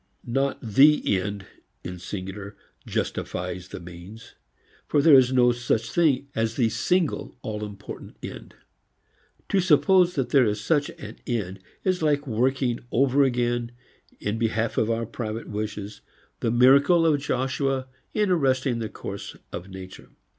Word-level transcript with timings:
Not 0.25 0.59
the 0.63 1.19
end 1.19 1.45
in 1.83 1.93
the 1.93 1.99
singular 1.99 2.57
justifies 2.87 3.67
the 3.67 3.79
means; 3.79 4.33
for 4.87 4.99
there 4.99 5.13
is 5.13 5.31
no 5.31 5.51
such 5.51 5.91
thing 5.91 6.27
as 6.33 6.55
the 6.55 6.69
single 6.69 7.37
all 7.43 7.63
important 7.63 8.17
end. 8.23 8.55
To 9.49 9.59
suppose 9.59 10.15
that 10.15 10.29
there 10.29 10.47
is 10.47 10.59
such 10.59 10.89
an 10.89 11.17
end 11.27 11.59
is 11.83 12.01
like 12.01 12.25
working 12.25 12.79
over 12.91 13.21
again, 13.23 13.73
in 14.19 14.39
behalf 14.39 14.75
of 14.79 14.89
our 14.89 15.05
private 15.05 15.47
wishes, 15.47 16.01
the 16.39 16.49
miracle 16.49 17.05
of 17.05 17.21
Joshua 17.21 17.85
in 18.11 18.31
arresting 18.31 18.79
the 18.79 18.89
course 18.89 19.35
of 19.53 19.69
nature. 19.69 20.09